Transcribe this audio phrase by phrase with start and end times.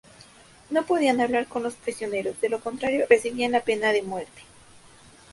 [0.71, 4.41] No podían hablar con los prisioneros, de lo contrario recibían la pena de muerte.